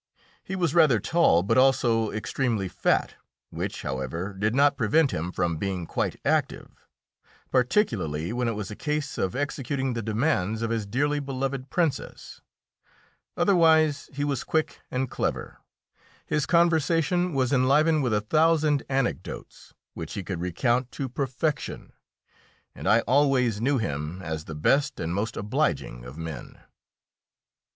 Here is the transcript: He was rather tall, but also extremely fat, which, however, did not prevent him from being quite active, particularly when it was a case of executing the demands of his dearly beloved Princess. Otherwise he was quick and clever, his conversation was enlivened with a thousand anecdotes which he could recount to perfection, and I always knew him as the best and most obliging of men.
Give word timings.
He 0.43 0.55
was 0.55 0.73
rather 0.73 0.99
tall, 0.99 1.43
but 1.43 1.59
also 1.59 2.09
extremely 2.09 2.67
fat, 2.67 3.17
which, 3.51 3.83
however, 3.83 4.33
did 4.33 4.55
not 4.55 4.75
prevent 4.75 5.11
him 5.11 5.31
from 5.31 5.57
being 5.57 5.85
quite 5.85 6.15
active, 6.25 6.87
particularly 7.51 8.33
when 8.33 8.47
it 8.47 8.53
was 8.55 8.71
a 8.71 8.75
case 8.75 9.19
of 9.19 9.35
executing 9.35 9.93
the 9.93 10.01
demands 10.01 10.63
of 10.63 10.71
his 10.71 10.87
dearly 10.87 11.19
beloved 11.19 11.69
Princess. 11.69 12.41
Otherwise 13.37 14.09
he 14.11 14.23
was 14.23 14.43
quick 14.43 14.79
and 14.89 15.07
clever, 15.07 15.59
his 16.25 16.47
conversation 16.47 17.31
was 17.35 17.53
enlivened 17.53 18.01
with 18.01 18.11
a 18.15 18.21
thousand 18.21 18.81
anecdotes 18.89 19.75
which 19.93 20.13
he 20.13 20.23
could 20.23 20.41
recount 20.41 20.91
to 20.93 21.07
perfection, 21.09 21.93
and 22.73 22.87
I 22.89 23.01
always 23.01 23.61
knew 23.61 23.77
him 23.77 24.19
as 24.23 24.45
the 24.45 24.55
best 24.55 24.99
and 24.99 25.13
most 25.13 25.37
obliging 25.37 26.05
of 26.05 26.17
men. 26.17 26.57